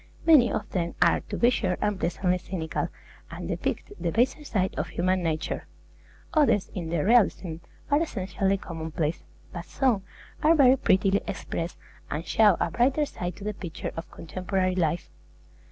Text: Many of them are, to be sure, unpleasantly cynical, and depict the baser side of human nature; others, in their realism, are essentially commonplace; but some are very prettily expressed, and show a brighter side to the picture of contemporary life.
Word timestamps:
Many 0.25 0.51
of 0.51 0.67
them 0.71 0.95
are, 0.99 1.19
to 1.29 1.37
be 1.37 1.51
sure, 1.51 1.77
unpleasantly 1.79 2.39
cynical, 2.39 2.87
and 3.29 3.47
depict 3.47 3.93
the 3.99 4.11
baser 4.11 4.43
side 4.43 4.73
of 4.75 4.87
human 4.87 5.21
nature; 5.21 5.67
others, 6.33 6.71
in 6.73 6.89
their 6.89 7.05
realism, 7.05 7.57
are 7.91 8.01
essentially 8.01 8.57
commonplace; 8.57 9.21
but 9.53 9.65
some 9.65 10.01
are 10.41 10.55
very 10.55 10.75
prettily 10.75 11.21
expressed, 11.27 11.77
and 12.09 12.25
show 12.25 12.57
a 12.59 12.71
brighter 12.71 13.05
side 13.05 13.35
to 13.35 13.43
the 13.43 13.53
picture 13.53 13.91
of 13.95 14.09
contemporary 14.09 14.73
life. 14.73 15.11